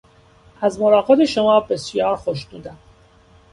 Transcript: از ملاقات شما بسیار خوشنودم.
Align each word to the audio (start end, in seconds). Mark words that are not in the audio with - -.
از 0.61 0.79
ملاقات 0.79 1.25
شما 1.25 1.59
بسیار 1.59 2.15
خوشنودم. 2.15 2.77